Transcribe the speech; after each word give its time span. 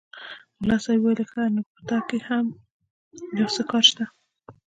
ملا 0.59 0.77
صاحب 0.83 0.99
وویل 1.01 1.21
ښه! 1.31 1.43
نو 1.55 1.61
په 1.71 1.79
تا 1.89 1.97
کې 2.07 2.17
هم 2.27 2.45
یو 3.39 3.47
څه 3.55 3.61
کار 3.71 3.83
شته. 3.89 4.05